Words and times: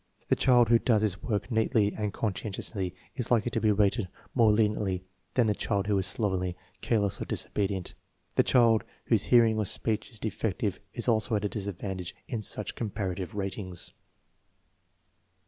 The 0.29 0.35
child 0.35 0.69
who 0.69 0.79
does 0.79 1.03
his 1.03 1.21
work 1.21 1.51
neatly 1.51 1.93
and 1.95 2.11
conscientiously 2.11 2.95
is 3.13 3.29
likely 3.29 3.51
to 3.51 3.61
be 3.61 3.71
rated 3.71 4.07
more 4.33 4.49
leniently 4.51 5.03
than 5.35 5.45
the 5.45 5.53
child 5.53 5.85
who 5.85 5.95
is 5.99 6.07
slovenly, 6.07 6.57
careless, 6.81 7.21
or 7.21 7.25
disobedient. 7.25 7.93
The 8.33 8.41
child 8.41 8.83
whose 9.05 9.25
hearing 9.25 9.59
or 9.59 9.65
speech 9.67 10.09
is 10.09 10.17
defective 10.17 10.79
is 10.91 11.07
also 11.07 11.35
at 11.35 11.45
a 11.45 11.49
disadvantage 11.49 12.15
in 12.27 12.41
such 12.41 12.73
compara 12.73 13.15
tive 13.17 13.35
ratings. 13.35 13.91